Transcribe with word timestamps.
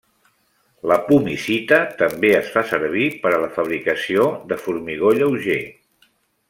La 0.91 0.95
pumicita 1.09 1.77
també 1.99 2.33
es 2.39 2.49
fa 2.55 2.65
servir 2.71 3.05
per 3.27 3.35
a 3.37 3.41
la 3.47 3.53
fabricació 3.59 4.27
de 4.53 4.63
formigó 4.67 5.17
lleuger. 5.21 5.65